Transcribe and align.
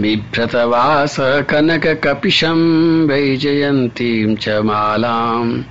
बिभ्रतवास 0.00 1.16
कनककपिशं 1.20 3.06
वैजयन्तीं 3.06 4.36
च 4.36 4.48
मालाम्। 4.48 5.62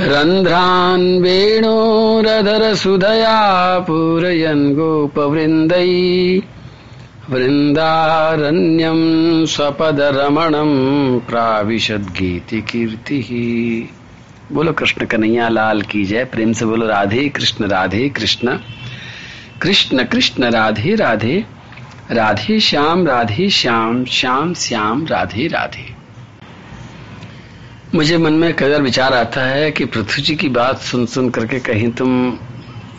रन्ध्रान् 0.00 1.22
वेणोरधरसुधया 1.22 3.78
पूरयन् 3.78 4.74
गोपवृन्दै। 4.74 6.42
वृन्दारण्यं 7.30 8.96
स्वपदरमणं 9.46 11.18
प्राविशद्गीतिकीर्तिः। 11.18 13.34
बोलो 14.54 14.72
कृष्ण 14.72 15.06
कन्हैया 15.06 15.48
लाल 15.48 15.82
की 15.82 16.04
जय। 16.04 16.24
प्रेम 16.24 16.52
से 16.52 16.64
बोलो 16.64 16.86
राधे 16.86 17.28
कृष्ण 17.28 17.66
राधे 17.66 18.08
कृष्ण। 18.08 18.58
कृष्ण 19.62 20.04
कृष्ण, 20.04 20.44
राधे 20.44 20.94
राधे। 20.94 21.55
राधे 22.10 22.58
श्याम 22.60 23.06
राधे 23.06 23.48
श्याम 23.50 24.04
श्याम 24.04 24.52
श्याम, 24.54 25.06
राधे 25.06 25.46
राधे। 25.46 25.94
मुझे 27.94 28.18
मन 28.18 28.32
में 28.32 28.52
कदर 28.54 28.82
विचार 28.82 29.14
आता 29.14 29.42
है 29.42 29.70
कि 29.70 29.84
पृथ्वी 29.84 30.22
जी 30.22 30.36
की 30.36 30.48
बात 30.48 30.80
सुन 30.80 31.06
सुन 31.06 31.30
करके 31.30 31.60
कहीं 31.60 31.90
तुम 31.90 32.38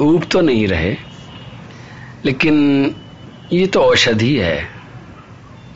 ऊब 0.02 0.24
तो 0.24 0.42
नहीं 0.42 0.68
रहे, 0.68 0.96
लेकिन 2.26 2.96
ये 3.54 3.68
तो 3.68 3.82
औषधि 3.82 4.36
है। 4.36 4.68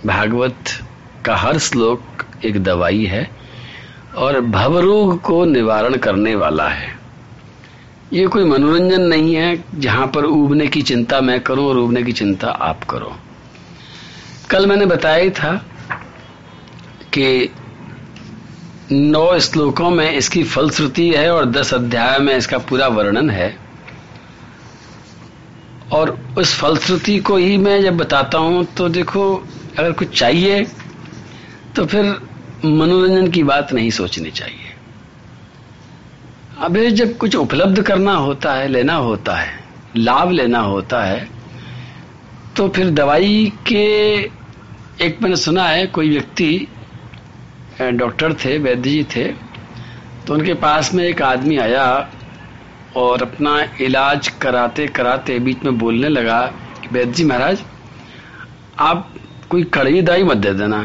भागवत 0.05 0.77
का 1.25 1.35
हर 1.35 1.57
श्लोक 1.57 2.25
एक 2.45 2.63
दवाई 2.63 3.05
है 3.05 3.29
और 4.17 4.41
भवरोग 4.41 5.21
को 5.21 5.43
निवारण 5.45 5.95
करने 5.97 6.35
वाला 6.35 6.67
है। 6.69 7.00
ये 8.13 8.25
कोई 8.27 8.43
मनोरंजन 8.43 9.01
नहीं 9.01 9.35
है 9.35 9.63
जहाँ 9.75 10.07
पर 10.07 10.23
उबने 10.25 10.67
की 10.67 10.81
चिंता 10.81 11.19
मैं 11.21 11.39
करूँ 11.39 11.65
और 11.65 11.77
उबने 11.77 12.03
की 12.03 12.11
चिंता 12.11 12.47
आप 12.47 12.83
करो। 12.83 13.15
कल 14.49 14.65
मैंने 14.65 14.85
बताया 14.85 15.29
था 15.29 15.53
कि 17.13 17.49
नौ 18.91 19.39
श्लोकों 19.39 19.89
में 19.89 20.11
इसकी 20.11 20.43
फलश्रुति 20.43 21.09
है 21.09 21.29
और 21.33 21.45
दस 21.45 21.73
अध्याय 21.73 22.17
में 22.19 22.35
इसका 22.35 22.57
पूरा 22.59 22.87
वर्णन 22.87 23.29
है। 23.29 23.55
और 25.93 26.17
उस 26.37 26.55
फलश्रुति 26.55 27.17
को 27.19 27.37
ही 27.37 27.57
मैं 27.57 27.81
जब 27.81 27.97
बताता 27.97 28.37
हूँ 28.37 28.63
तो 28.77 28.89
देखो, 28.89 29.33
अगर 29.79 29.91
कुछ 29.91 30.19
चाहिए 30.19 30.63
तो 31.75 31.85
फिर 31.85 32.05
मनोरंजन 32.65 33.31
की 33.31 33.43
बात 33.43 33.73
नहीं 33.73 33.89
सोचनी 33.91 34.31
चाहिए। 34.31 34.70
अभी 36.59 36.89
जब 36.91 37.15
कुछ 37.17 37.35
उपलब्ध 37.35 37.81
करना 37.81 38.13
होता 38.13 38.53
है, 38.53 38.67
लेना 38.67 38.95
होता 38.95 39.35
है, 39.35 39.53
लाभ 39.97 40.31
लेना 40.31 40.59
होता 40.59 41.03
है 41.03 41.27
तो 42.55 42.67
फिर 42.69 42.89
दवाई 42.89 43.51
के 43.67 43.83
एक 45.05 45.21
मैंने 45.21 45.35
सुना 45.35 45.63
है, 45.63 45.85
कोई 45.87 46.09
व्यक्ति 46.09 46.67
डॉक्टर 47.81 48.33
थे 48.35 48.57
वैद्य 48.57 48.89
जी 48.89 49.03
थे 49.15 49.23
तो 50.27 50.33
उनके 50.33 50.53
पास 50.53 50.93
में 50.93 51.03
एक 51.03 51.21
आदमी 51.21 51.57
आया 51.57 51.85
और 52.97 53.21
अपना 53.21 53.57
इलाज 53.81 54.27
कराते 54.41 54.87
कराते 54.87 55.39
बीच 55.39 55.63
में 55.65 55.77
बोलने 55.77 56.09
लगा 56.09 56.41
कि 56.81 56.87
वैद्य 56.91 57.13
जी 57.13 57.23
महाराज, 57.25 57.63
आप 58.79 59.13
कोई 59.49 59.63
कड़वी 59.63 60.01
दवाई 60.01 60.23
मत 60.23 60.37
दे 60.37 60.53
देना 60.53 60.81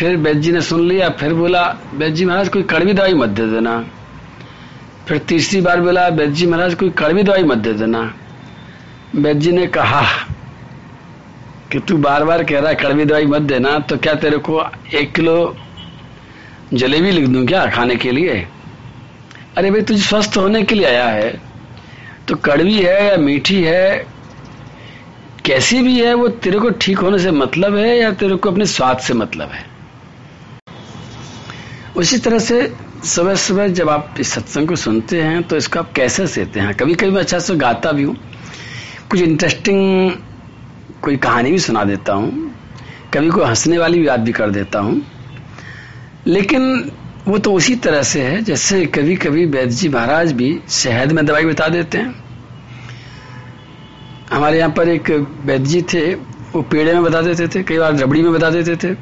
फिर 0.00 0.16
वैद्य 0.16 0.40
जी 0.40 0.52
ने 0.52 0.60
सुन 0.62 0.86
लिया, 0.88 1.08
फिर 1.10 1.32
बोला 1.34 1.62
वैद्य 1.92 2.14
जी 2.14 2.24
महाराज, 2.24 2.48
कोई 2.48 2.62
कड़वी 2.62 2.92
दवाई 2.92 3.14
मत 3.14 3.28
दे 3.28 3.46
देना। 3.46 3.72
फिर 5.08 5.18
तीसरी 5.18 5.60
बार 5.60 5.80
बोला 5.80 6.06
वैद्य 6.08 6.32
जी 6.32 6.46
महाराज, 6.46 6.74
कोई 6.74 6.90
कड़वी 6.90 7.22
दवाई 7.22 7.42
मत 7.42 7.58
दे 7.58 7.72
देना। 7.72 8.00
वैद्य 9.14 9.40
जी 9.40 9.52
ने 9.52 9.66
कहा 9.66 10.02
कि 11.72 11.78
तू 11.78 11.96
बार 11.98 12.24
बार 12.24 12.44
कह 12.44 12.58
रहा 12.58 12.68
है, 12.68 12.74
कड़वी 12.74 13.04
दवाई 13.04 13.26
मत 13.26 13.42
देना 13.42 13.78
तो 13.78 13.96
क्या 13.96 14.14
तेरे 14.14 14.38
को 14.38 14.62
एक 14.94 15.12
किलो 15.12 15.56
जलेबी 16.74 17.10
लिख 17.10 17.26
दूँ 17.28 17.46
क्या 17.46 17.66
खाने 17.66 17.96
के 17.96 18.12
लिए? 18.12 18.46
अरे 19.56 19.70
भाई, 19.70 19.80
तुझे 19.82 20.00
स्वस्थ 20.00 20.36
होने 20.36 20.62
के 20.62 20.74
लिए 20.74 20.86
आया 20.86 21.08
है। 21.08 21.40
तो 22.28 22.36
कड़वी 22.36 22.74
है 22.74 23.06
या 23.06 23.16
मीठी 23.16 23.62
है, 23.62 24.06
कैसी 25.44 25.82
भी 25.82 26.00
है, 26.00 26.14
वो 26.14 26.28
तेरे 26.28 26.58
को 26.58 26.70
ठीक 26.70 26.98
होने 26.98 27.18
से 27.18 27.30
मतलब 27.30 27.76
है 27.76 27.98
या 27.98 28.10
तेरे 28.12 28.36
को 28.36 28.50
अपने 28.50 28.66
स्वाद 28.66 28.98
से 28.98 29.14
मतलब 29.14 29.48
है? 29.48 29.68
उसी 31.96 32.18
तरह 32.18 32.38
से 32.38 32.72
सुबह 33.04 33.34
सुबह 33.34 33.68
जब 33.68 33.88
आप 33.88 34.14
इस 34.20 34.32
सत्संग 34.32 34.68
को 34.68 34.76
सुनते 34.76 35.22
हैं 35.22 35.42
तो 35.42 35.56
इसको 35.56 35.78
आप 35.78 35.92
कैसे 35.92 36.26
सहते 36.26 36.60
हैं? 36.60 36.74
कभी 36.74 36.94
कभी 36.94 37.10
मैं 37.10 37.20
अच्छा 37.20 37.38
से 37.38 37.56
गाता 37.56 37.92
भी 37.92 38.02
हूँ। 38.02 38.16
कुछ 39.10 39.20
इंटरेस्टिंग 39.20 40.12
कोई 41.02 41.16
कहानी 41.16 41.50
भी 41.50 41.58
सुना 41.58 41.84
देता 41.84 42.12
हूँ। 42.12 42.54
कभी 43.14 43.28
कोई 43.28 43.44
हंसने 43.44 43.78
वाली 43.78 43.98
भी 43.98 44.06
बात 44.06 44.20
भी 44.20 44.32
कर 44.32 44.50
देता 44.50 44.78
हूँ। 44.78 45.02
लेकिन 46.26 46.90
वो 47.28 47.38
तो 47.38 47.52
उसी 47.52 47.74
तरह 47.76 48.02
से 48.02 48.22
है, 48.22 48.42
जैसे 48.42 48.86
कभी 48.86 49.16
कभी 49.16 49.46
वैद्य 49.46 49.74
जी 49.74 49.88
महाराज 49.88 50.32
भी 50.32 50.60
शहद 50.68 51.12
में 51.12 51.26
दवाई 51.26 51.44
बता 51.44 51.68
देते 51.68 51.98
हैं। 51.98 52.14
हमारे 54.32 54.58
यहाँ 54.58 54.70
पर 54.70 54.88
एक 54.88 55.10
वैद्य 55.44 55.64
जी 55.64 55.82
थे, 55.82 56.14
वो 56.14 56.62
पेड़े 56.62 56.92
में 56.92 57.02
बता 57.02 57.20
देते 57.22 57.48
थे, 57.48 57.62
कई 57.62 57.78
बार 57.78 57.96
रबड़ी 57.96 58.22
में 58.22 58.32
बता 58.32 58.50
देते 58.50 58.76
थे। 58.76 58.94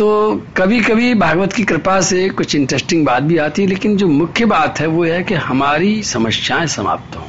तो 0.00 0.42
कभी 0.56 0.80
कभी 0.80 1.14
भागवत 1.14 1.52
की 1.52 1.64
कृपा 1.64 2.00
से 2.00 2.28
कुछ 2.28 2.54
इंटरेस्टिंग 2.54 3.06
बात 3.06 3.22
भी 3.22 3.36
आती 3.36 3.62
है, 3.62 3.68
लेकिन 3.68 3.96
जो 3.96 4.08
मुख्य 4.08 4.44
बात 4.44 4.80
है 4.80 4.86
वो 4.86 5.04
है 5.04 5.22
कि 5.22 5.34
हमारी 5.34 6.02
समस्याएँ 6.02 6.66
समाप्त 6.66 7.16
हों। 7.16 7.24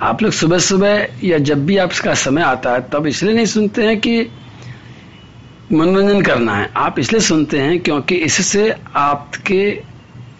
आप 0.00 0.22
लोग 0.22 0.32
सुबह 0.32 0.58
सुबह 0.58 1.06
या 1.24 1.38
जब 1.38 1.66
भी 1.66 1.76
आपका 1.76 2.14
समय 2.14 2.42
आता 2.42 2.72
है, 2.72 2.80
तब 2.92 3.06
इसलिए 3.06 3.34
नहीं 3.34 3.46
सुनते 3.46 3.82
हैं 3.82 4.00
कि 4.00 4.30
मनोरंजन 5.72 6.22
करना 6.22 6.56
है। 6.56 6.70
आप 6.76 6.98
इसलिए 6.98 7.20
सुनते 7.20 7.58
हैं 7.58 7.80
क्योंकि 7.80 8.14
इससे 8.14 8.74
आपके 8.96 9.82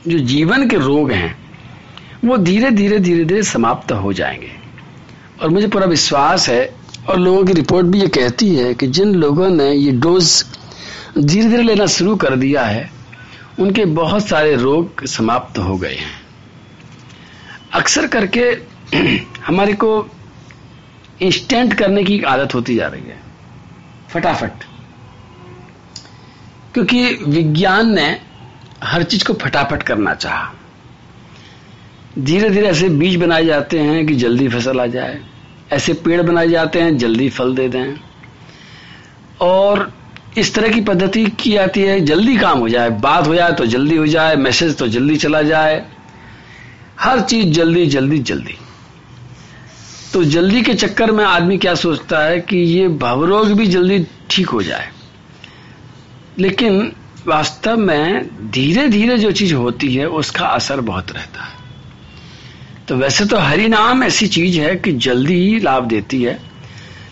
जो 0.08 0.18
जीवन 0.18 0.68
के 0.68 0.76
रोग 0.76 1.12
हैं, 1.12 1.38
वो 2.24 2.36
धीरे 2.36 2.70
धीरे 2.70 2.98
धीरे 2.98 3.24
धीरे 3.24 3.42
समाप्त 3.42 3.92
हो 3.92 4.12
जाएँगे। 4.12 4.52
और 5.42 5.48
मुझे 5.48 5.68
पूरा 5.68 5.86
विश्वास 5.86 6.48
है, 6.48 6.74
और 7.08 7.18
लोगों 7.18 7.44
की 7.44 7.52
रिपोर्ट 7.52 7.86
भी 7.86 8.00
ये 8.00 8.08
कहती 8.08 8.54
है 8.54 8.74
कि 8.74 8.86
जिन 8.86 9.14
लोगों 9.14 9.50
ने 9.50 9.72
ये 9.72 9.92
डोज 9.92 10.44
धीरे 11.18 11.48
धीरे 11.48 11.62
लेना 11.62 11.86
शुरू 11.86 12.16
कर 12.16 12.36
दिया 12.36 12.62
है, 12.62 12.90
उनके 13.58 13.84
बहुत 13.84 14.26
सारे 14.26 14.56
रोग 14.56 15.06
समाप्त 15.06 15.58
हो 15.58 15.78
गए 15.78 15.94
हैं। 15.94 16.24
अक्सर 17.72 18.06
करके 18.06 18.58
हमारे 19.46 19.72
को 19.72 20.08
इंस्टेंट 21.22 21.74
करने 21.74 22.04
की 22.04 22.22
आदत 22.22 22.54
होती 22.54 22.76
जा 22.76 22.86
रही 22.86 23.02
है। 23.02 23.20
फटाफट। 24.08 24.50
क्योंकि 26.74 27.18
विज्ञान 27.28 27.94
ने 27.94 28.20
हर 28.84 29.02
चीज़ 29.02 29.24
को 29.24 29.32
फटाफट 29.32 29.82
करना 29.82 30.14
चाहा। 30.14 30.52
धीरे 32.18 32.50
धीरे 32.50 32.66
ऐसे 32.66 32.88
बीज 32.88 33.16
बनाए 33.16 33.44
जाते 33.44 33.78
हैं 33.78 34.06
कि 34.06 34.14
जल्दी 34.14 34.48
फ़सल 34.48 34.80
आ 34.80 34.86
जाए। 34.86 35.24
ऐसे 35.72 35.92
पेड़ 35.92 36.22
बनाए 36.22 36.48
जाते 36.48 36.80
हैं, 36.80 36.98
जल्दी 36.98 37.28
फल 37.28 37.54
दे 37.54 37.68
दें। 37.68 37.94
और 39.40 40.03
इस 40.38 40.54
तरह 40.54 40.68
की 40.68 40.80
पद्धति 40.80 41.26
की 41.26 41.52
जाती 41.52 41.80
है। 41.80 42.00
जल्दी 42.00 42.36
काम 42.36 42.58
हो 42.58 42.68
जाए, 42.68 42.90
बात 42.90 43.26
हो 43.26 43.34
जाए 43.34 43.52
तो 43.52 43.66
जल्दी 43.66 43.96
हो 43.96 44.06
जाए, 44.06 44.36
मैसेज 44.36 44.76
तो 44.76 44.88
जल्दी 44.88 45.16
चला 45.16 45.42
जाए। 45.42 45.86
हर 47.00 47.20
चीज़ 47.20 47.48
जल्दी 47.48 47.86
जल्दी 47.86 48.18
जल्दी। 48.18 48.58
तो 50.12 50.24
जल्दी 50.24 50.62
के 50.62 50.74
चक्कर 50.74 51.12
में 51.12 51.24
आदमी 51.24 51.58
क्या 51.58 51.74
सोचता 51.74 52.18
है 52.18 52.40
कि 52.40 52.56
ये 52.56 52.88
भवरोग 52.88 53.48
भी 53.48 53.66
जल्दी 53.66 54.06
ठीक 54.30 54.48
हो 54.48 54.62
जाए। 54.62 54.90
लेकिन 56.38 56.92
वास्तव 57.26 57.76
में 57.76 58.26
धीरे 58.50 58.88
धीरे 58.88 59.18
जो 59.18 59.32
चीज़ 59.32 59.54
होती 59.54 59.94
है, 59.94 60.08
उसका 60.08 60.46
असर 60.46 60.80
बहुत 60.80 61.12
रहता 61.12 61.42
है। 61.42 61.54
तो 62.88 62.96
वैसे 62.96 63.24
तो 63.24 63.38
हरि 63.38 63.68
नाम 63.68 64.04
ऐसी 64.04 64.28
चीज़ 64.28 64.60
है 64.60 64.76
कि 64.76 64.92
जल्दी 64.92 65.34
ही 65.34 65.60
लाभ 65.60 65.84
देती 65.84 66.22
है, 66.22 66.40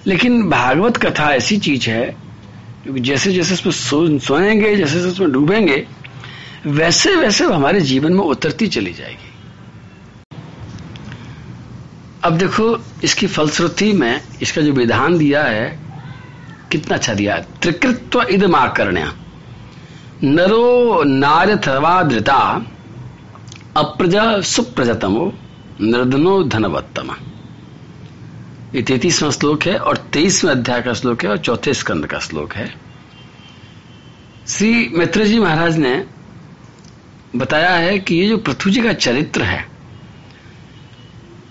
लेकिन 0.07 0.51
भागवत 0.51 0.97
कथा 0.97 1.35
ऐसी 1.35 1.59
चीज़ 1.59 1.91
है 1.91 2.22
क्योंकि 2.83 3.01
जैसे 3.01 3.33
जैसे 3.33 3.55
उसमें 3.55 3.73
सो, 3.73 4.19
सोएँगे 4.19 4.77
जैसे 4.77 4.95
जैसे 4.95 5.09
उसमें 5.09 5.33
डूबेंगे 5.33 5.87
वैसे 6.67 7.17
वैसे 7.17 7.45
हमारे 7.45 7.81
जीवन 7.81 8.13
में 8.13 8.25
उतरती 8.25 8.67
चली 8.67 8.93
जाएगी। 8.93 9.29
अब 12.25 12.39
देखो 12.39 12.85
इसकी 13.05 13.27
फलश्रुति 13.27 13.93
में 13.93 14.21
इसका 14.43 14.63
जो 14.63 14.73
विधान 14.73 15.19
दिया 15.19 15.45
है 15.45 15.79
कितना 16.73 16.97
अच्छा 16.97 17.15
दिया 17.15 17.35
है। 17.35 17.47
त्रिकृत्व 17.63 18.23
इदम 18.23 18.55
आकर्ण्या। 18.55 19.13
नरो 20.25 21.03
नारथवा 21.05 22.03
धृता 22.03 22.67
अप्रजा 23.77 24.41
सुप्रजतमो 24.41 25.33
निर्धनो 25.81 26.43
धनवत्तम। 26.43 27.17
ये 28.75 28.83
तैतीसवां 28.83 29.31
श्लोक 29.33 29.63
है 29.63 29.77
और 29.79 29.97
तेईसवें 30.13 30.51
अध्याय 30.51 30.81
का 30.83 30.93
श्लोक 30.95 31.23
है 31.25 31.31
और 31.31 31.39
चौथे 31.39 31.73
स्कंद 31.75 32.07
का 32.07 32.19
श्लोक 32.19 32.53
है। 32.53 32.67
श्री 34.49 34.89
मित्र 34.95 35.25
जी 35.25 35.39
महाराज 35.39 35.77
ने 35.79 36.05
बताया 37.37 37.71
है 37.71 37.99
कि 37.99 38.15
ये 38.15 38.29
जो 38.29 38.37
पृथ्वी 38.39 38.73
जी 38.73 38.83
का 38.83 38.93
चरित्र 38.95 39.43
है, 39.43 39.65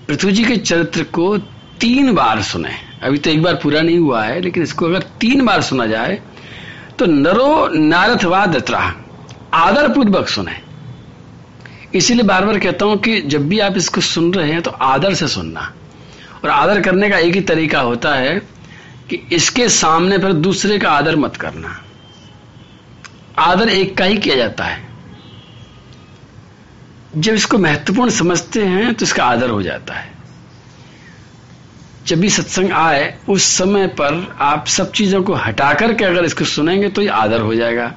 पृथ्वी 0.07 0.31
जी 0.31 0.43
के 0.43 0.55
चरित्र 0.57 1.03
को 1.09 1.37
तीन 1.81 2.13
बार 2.15 2.41
सुने। 2.43 2.71
अभी 3.03 3.17
तो 3.17 3.29
एक 3.29 3.41
बार 3.43 3.55
पूरा 3.55 3.81
नहीं 3.81 3.99
हुआ 3.99 4.23
है, 4.23 4.39
लेकिन 4.41 4.63
इसको 4.63 4.85
अगर 4.85 5.03
तीन 5.21 5.45
बार 5.45 5.61
सुना 5.61 5.85
जाए 5.87 6.21
तो 6.99 7.05
नरो 7.05 7.67
नारथवा 7.69 8.45
दत्रा 8.47 8.79
आदर 9.55 9.87
पूर्वक 9.93 10.27
सुने। 10.27 10.55
इसीलिए 11.95 12.23
बार 12.23 12.45
बार 12.45 12.59
कहता 12.59 12.85
हूँ 12.85 12.97
कि 12.99 13.21
जब 13.23 13.47
भी 13.49 13.59
आप 13.59 13.77
इसको 13.77 14.01
सुन 14.03 14.33
रहे 14.33 14.51
हैं 14.51 14.61
तो 14.61 14.71
आदर 14.71 15.13
से 15.13 15.27
सुनना। 15.27 15.71
और 16.43 16.49
आदर 16.49 16.81
करने 16.81 17.09
का 17.09 17.17
एक 17.17 17.35
ही 17.35 17.41
तरीका 17.41 17.79
होता 17.79 18.15
है 18.15 18.39
कि 19.09 19.27
इसके 19.31 19.69
सामने 19.69 20.17
पर 20.17 20.33
दूसरे 20.33 20.79
का 20.79 20.91
आदर 20.91 21.15
मत 21.15 21.35
करना। 21.35 21.81
आदर 23.39 23.69
एक 23.69 23.97
का 23.97 24.05
ही 24.05 24.17
किया 24.17 24.35
जाता 24.35 24.63
है। 24.63 24.89
जब 27.17 27.33
इसको 27.33 27.57
महत्वपूर्ण 27.57 28.09
समझते 28.09 28.65
हैं 28.65 28.93
तो 28.93 29.05
इसका 29.05 29.25
आदर 29.25 29.49
हो 29.49 29.61
जाता 29.63 29.93
है। 29.93 30.09
जब 32.07 32.19
भी 32.19 32.29
सत्संग 32.29 32.71
आए, 32.71 33.17
उस 33.29 33.43
समय 33.43 33.87
पर 33.87 34.35
आप 34.39 34.67
सब 34.67 34.91
चीज़ों 34.91 35.23
को 35.23 35.33
हटा 35.33 35.73
करके 35.73 36.05
अगर 36.05 36.25
इसको 36.25 36.45
सुनेंगे 36.45 36.89
तो 36.89 37.01
ये 37.01 37.07
आदर 37.07 37.41
हो 37.41 37.55
जाएगा। 37.55 37.91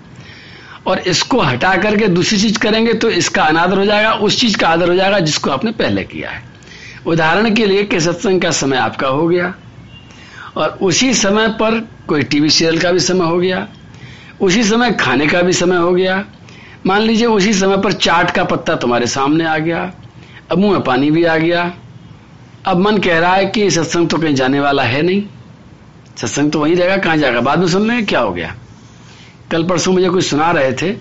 और 0.87 0.99
इसको 0.99 1.41
हटा 1.41 1.77
करके 1.77 2.09
दूसरी 2.09 2.39
चीज़ 2.39 2.59
करेंगे 2.59 2.95
तो 2.95 3.11
इसका 3.11 3.45
अनादर 3.45 3.79
हो 3.79 3.85
जाएगा, 3.85 4.13
उस 4.13 4.41
चीज़ 4.41 4.59
का 4.59 4.69
आदर 4.69 4.89
हो 4.89 4.95
जाएगा 4.95 5.21
जिसको 5.21 5.51
आपने 5.51 5.73
पहले 5.73 6.05
किया 6.05 6.31
है। 6.31 6.54
उदाहरण 7.07 7.55
के 7.55 7.67
लिए 7.67 7.85
कि 7.85 8.01
सत्संग 8.01 8.43
का 8.43 8.51
समय 8.51 8.77
आपका 8.77 9.09
हो 9.09 9.27
गया, 9.29 9.55
और 10.57 10.79
उसी 10.83 11.13
समय 11.15 11.49
पर 11.61 11.79
कोई 12.09 12.23
टीवी 12.23 12.51
सीरियल 12.51 12.81
का 12.81 12.91
भी 12.93 13.01
समय 13.01 13.27
हो 13.27 13.39
गया, 13.39 13.67
उसी 14.41 14.63
समय 14.65 14.93
खाने 14.93 15.27
का 15.27 15.43
भी 15.43 15.53
समय 15.53 15.77
हो 15.77 15.93
गया, 15.93 16.25
मान 16.87 17.01
लीजिए 17.01 17.27
उसी 17.27 17.53
समय 17.55 17.77
पर 17.77 17.93
चाट 17.93 18.31
का 18.31 18.45
पत्ता 18.45 18.75
तुम्हारे 18.77 19.07
सामने 19.07 19.47
आ 19.47 19.57
गया, 19.59 19.93
अब 20.53 20.59
मुँह 20.59 20.73
में 20.73 20.83
पानी 20.83 21.11
भी 21.11 21.25
आ 21.25 21.37
गया, 21.37 21.73
अब 22.67 22.79
मन 22.79 22.99
कह 22.99 23.19
रहा 23.19 23.35
है 23.35 23.47
कि 23.47 23.71
सत्संग 23.71 24.09
तो 24.09 24.19
कहीं 24.19 24.35
जाने 24.35 24.61
वाला 24.61 24.83
है 24.83 25.03
नहीं, 25.03 25.23
सत्संग 26.17 26.53
तो 26.53 26.61
वहीं 26.61 26.77
रहेगा, 26.77 26.97
कहाँ 26.97 27.17
जाएगा? 27.17 27.41
बाद 27.41 27.59
में 27.59 27.67
सुन 27.69 27.87
लेंगे 27.89 28.03
क्या 28.03 28.21
हो 28.21 28.33
गया? 28.33 28.55
कल 29.51 29.65
परसों 29.65 29.93
मुझे 29.93 30.09
कुछ 30.09 30.25
सुना 30.27 30.51
रहे 30.51 30.73
थे 30.73 30.93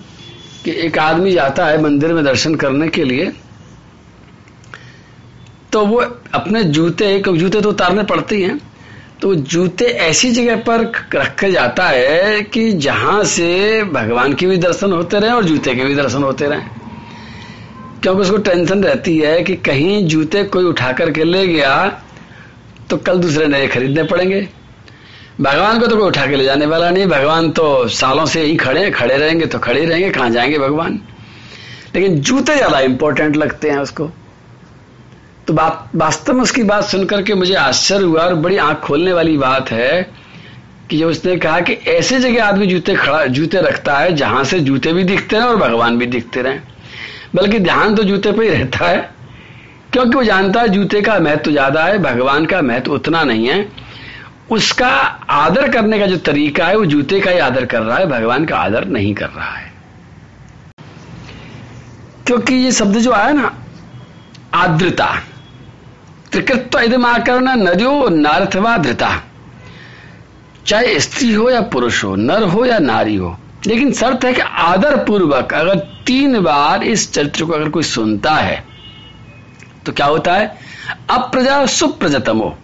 कि 0.64 0.72
एक 0.86 0.98
आदमी 1.00 1.32
जाता 1.32 1.66
है 1.66 1.82
मंदिर 1.82 2.14
में 2.14 2.24
दर्शन 2.24 2.56
करने 2.56 2.88
के 2.88 3.04
लिए 3.04 3.32
तो 5.74 5.86
वो 5.86 5.98
अपने 6.34 6.64
जूते 6.66 7.18
जूते 7.28 7.62
तो 7.62 7.70
उतारने 7.70 8.04
पड़ते 8.04 8.36
ही 8.36 8.50
तो 9.22 9.34
जूते 9.36 9.86
ऐसी 9.86 10.32
जगह 10.32 10.56
पर 10.64 10.82
रख 11.16 11.44
जाता 11.46 11.88
है 11.88 12.42
कि 12.44 12.72
जहाँ 12.80 13.24
से 13.26 13.84
भगवान 13.84 14.34
के 14.34 14.48
भी 14.48 14.58
दर्शन 14.58 14.92
होते 14.92 15.20
रहे 15.20 15.32
और 15.32 15.44
जूते 15.44 15.76
के 15.76 15.84
भी 15.84 15.96
दर्शन 15.96 16.24
होते 16.24 16.48
रहे। 16.48 16.62
क्योंकि 18.02 18.22
उसको 18.22 18.38
टेंशन 18.40 18.84
रहती 18.84 19.18
है 19.18 19.42
कि 19.44 19.56
कहीं 19.66 20.06
जूते 20.08 20.44
कोई 20.46 20.64
उठा 20.64 20.92
करके 20.92 21.24
ले 21.24 21.46
गया 21.48 21.76
तो 22.90 22.98
कल 22.98 23.18
दूसरे 23.18 23.48
नए 23.48 23.68
खरीदने 23.68 24.04
पड़ेंगे। 24.04 24.48
भगवान 25.42 25.80
को 25.80 25.88
तो 25.88 25.96
कोई 25.98 26.08
उठा 26.08 26.26
के 26.28 26.36
ले 26.36 26.44
जाने 26.46 26.66
वाला 26.66 26.90
नहीं। 26.90 27.06
भगवान 27.08 27.50
तो 27.52 27.88
सालों 27.90 28.26
से 28.26 28.42
ही 28.42 28.56
खड़े 28.56 28.90
खड़े 28.92 29.16
रहेंगे 29.18 29.46
तो 29.46 29.60
खड़े 29.60 29.86
रहेंगे। 29.86 30.10
कहाँ 30.10 30.30
जाएँगे 30.30 30.60
भगवान? 30.60 31.00
लेकिन 31.96 32.20
जूते 32.22 32.56
ज़्यादा 32.56 32.80
इंपॉर्टेंट 32.82 33.36
लगते 33.36 33.70
हैं 33.70 33.78
उसको। 33.80 34.10
तो 35.48 35.54
वास्तव 35.54 36.34
में 36.34 36.42
उसकी 36.44 36.64
बात 36.64 36.84
सुनकर 36.84 37.22
के 37.22 37.34
मुझे 37.34 37.54
आश्चर्य 37.56 38.04
हुआ 38.04 38.22
और 38.22 38.34
बड़ी 38.36 38.58
आँख 38.58 38.80
खोलने 38.80 39.14
वाली 39.14 39.38
बात 39.38 39.72
है 39.72 40.02
कि 40.90 40.98
जब 40.98 41.08
उसने 41.08 41.36
कहा 41.38 41.60
कि 41.60 41.74
ऐसे 41.74 42.20
जगह 42.20 42.46
आदमी 42.46 42.68
जूते 42.68 42.96
खड़ा, 42.96 43.26
जूते 43.26 43.62
रखता 43.62 43.98
है 43.98 44.14
जहाँ 44.16 44.44
से 44.44 44.60
जूते 44.60 44.94
भी 44.94 45.04
दिखते 45.04 45.36
रहे 45.36 45.46
और 45.46 45.56
भगवान 45.58 45.98
भी 45.98 46.06
दिखते 46.06 46.42
रहे। 46.42 46.60
बल्कि 47.36 47.60
ध्यान 47.60 47.96
तो 47.96 48.04
जूते 48.04 48.32
पर 48.32 48.44
ही 48.44 48.50
रहता 48.50 48.88
है, 48.88 49.10
क्योंकि 49.94 50.16
वो 50.16 50.24
जानता 50.24 50.62
है 50.62 50.68
जूते 50.70 51.02
का 51.02 51.18
महत्व 51.20 51.52
ज़्यादा 51.52 51.84
है, 51.84 51.98
भगवान 51.98 52.46
का 52.46 52.62
महत्व 52.62 52.92
उतना 52.92 53.24
नहीं 53.24 53.48
है। 53.48 53.68
उसका 54.52 54.90
आदर 55.32 55.70
करने 55.70 56.00
का 56.00 56.06
जो 56.06 56.18
तरीका 56.18 56.66
है, 56.68 56.76
वो 56.78 56.86
जूते 56.86 57.20
का 57.20 57.32
ही 57.32 57.40
आदर 57.40 57.66
कर 57.66 57.82
रहा 57.82 57.98
है, 57.98 58.06
भगवान 58.06 58.46
का 58.46 58.58
आदर 58.58 58.86
नहीं 58.88 59.14
कर 59.14 59.30
रहा 59.30 59.52
है। 59.52 59.72
क्योंकि 62.28 62.56
ये 62.56 62.72
शब्द 62.72 62.98
जो 62.98 63.12
आया 63.12 63.32
ना 63.32 63.54
आद्रता 64.56 65.06
त्रिकृत्व 66.34 66.80
इदमाकरण 66.80 67.48
नजो 67.48 68.10
नार्थवा 68.10 68.78
धृता 68.78 69.10
चाहे 70.68 71.00
स्त्री 71.00 71.34
हो 71.34 71.50
या 71.50 71.62
पुरुष 71.62 72.04
हो, 72.04 72.16
नर 72.16 72.44
हो 72.44 72.66
या 72.66 72.80
नारी 72.80 73.16
हो, 73.16 73.38
लेकिन 73.68 73.92
शर्त 73.94 74.26
है 74.26 74.34
कि 74.34 74.42
आदर 74.42 74.96
पूर्वक 75.06 75.54
अगर 75.54 75.80
तीन 76.08 76.40
बार 76.40 76.84
इस 76.84 77.14
चरित्र 77.14 77.46
को 77.46 77.54
अगर 77.54 77.70
कोई 77.70 77.84
सुनता 77.84 78.32
है 78.32 78.64
तो 79.86 79.92
क्या 79.92 80.06
होता 80.06 80.34
है? 80.34 80.58
अप्रजा 81.10 81.66
सुप्रजतमो 81.66 82.58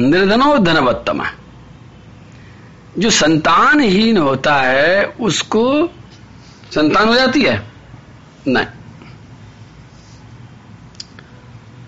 निर्धनो 0.00 0.56
धनवत्तम। 0.58 1.24
जो 2.98 3.10
संतानहीन 3.10 4.18
होता 4.18 4.54
है, 4.54 5.04
उसको 5.20 5.64
संतान 6.72 7.08
हो 7.08 7.14
जाती 7.14 7.42
है? 7.42 7.62
नहीं। 8.48 8.66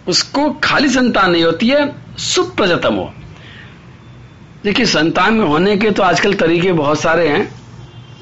उसको 0.09 0.51
खाली 0.65 0.89
संतान 0.89 1.31
नहीं 1.31 1.45
होती 1.45 1.69
है, 1.69 1.95
सुप्रजतम 2.19 2.95
हो। 2.95 3.13
देखिए, 4.65 4.87
संतान 4.87 5.35
में 5.35 5.45
होने 5.47 5.77
के 5.77 5.91
तो 5.91 6.03
आजकल 6.03 6.35
तरीके 6.35 6.73
बहुत 6.73 7.01
सारे 7.01 7.29
हैं। 7.29 7.49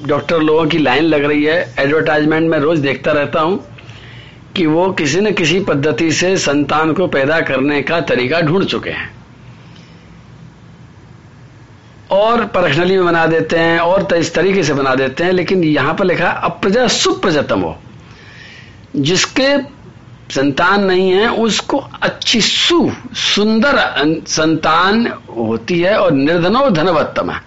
डॉक्टर 0.05 0.39
लोगों 0.39 0.65
की 0.65 0.77
लाइन 0.77 1.03
लग 1.03 1.23
रही 1.23 1.43
है। 1.43 1.73
एडवर्टाइजमेंट 1.79 2.49
में 2.49 2.57
रोज 2.59 2.79
देखता 2.79 3.11
रहता 3.11 3.41
हूँ 3.41 3.63
कि 4.55 4.65
वो 4.65 4.91
किसी 4.91 5.21
न 5.21 5.31
किसी 5.31 5.59
पद्धति 5.59 6.11
से 6.11 6.37
संतान 6.37 6.93
को 6.93 7.07
पैदा 7.07 7.39
करने 7.41 7.81
का 7.81 7.99
तरीका 8.01 8.41
ढूंढ 8.41 8.65
चुके 8.65 8.89
हैं। 8.89 9.11
और 12.11 12.45
परखनली 12.45 12.97
में 12.97 13.05
बना 13.05 13.25
देते 13.25 13.57
हैं, 13.57 13.79
और 13.79 14.13
इस 14.15 14.33
तरीके 14.33 14.63
से 14.63 14.73
बना 14.73 14.95
देते 14.95 15.23
हैं, 15.23 15.31
लेकिन 15.31 15.63
यहाँ 15.63 15.93
पर 15.93 16.05
लिखा 16.05 16.29
अप्रजा 16.29 16.87
सुप्रजतम 16.87 17.61
हो। 17.61 17.77
जिसके 18.95 19.57
संतान 20.35 20.83
नहीं 20.83 21.11
है, 21.11 21.31
उसको 21.31 21.77
अच्छी 22.01 22.41
सु, 22.41 22.91
सुंदर 23.13 23.93
संतान 24.27 25.07
होती 25.37 25.79
है 25.79 25.97
और 25.97 26.11
निर्धनो 26.11 26.69
धनवत्तम 26.69 27.31
है। 27.31 27.41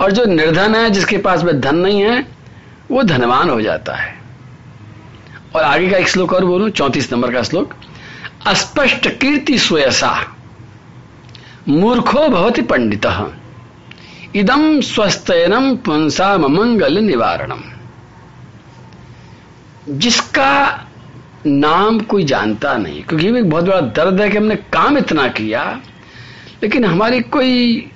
और 0.00 0.10
जो 0.10 0.24
निर्धन 0.24 0.74
है, 0.74 0.90
जिसके 0.90 1.18
पास 1.18 1.42
में 1.42 1.60
धन 1.60 1.76
नहीं 1.76 2.00
है, 2.00 2.26
वो 2.90 3.02
धनवान 3.02 3.50
हो 3.50 3.60
जाता 3.60 3.94
है। 3.94 4.20
और 5.56 5.62
आगे 5.62 5.90
का 5.90 5.96
एक 5.96 6.08
श्लोक 6.08 6.32
और 6.32 6.44
बोलू, 6.44 6.68
चौतीस 6.68 7.12
नंबर 7.12 7.32
का 7.32 7.42
श्लोक। 7.42 7.74
अस्पष्ट 8.46 9.08
कीर्ति 9.08 9.58
सुयसा, 9.58 10.36
मूर्खो 11.68 12.28
भवती 12.28 12.62
पंडित। 12.62 13.30
इदम 14.34 14.80
स्वस्थनम 14.80 15.76
पुंसा 15.76 16.38
मंगल 16.38 16.98
निवारणम। 16.98 17.60
जिसका 19.88 20.84
नाम 21.46 21.98
कोई 22.00 22.24
जानता 22.24 22.76
नहीं, 22.76 23.02
क्योंकि 23.02 23.28
एक 23.28 23.48
बहुत 23.50 23.64
बड़ा 23.64 23.80
दर्द 23.80 24.20
है 24.20 24.28
कि 24.30 24.36
हमने 24.36 24.56
काम 24.72 24.98
इतना 24.98 25.26
किया, 25.28 25.64
लेकिन 26.62 26.84
हमारी 26.84 27.20
कोई 27.20 27.90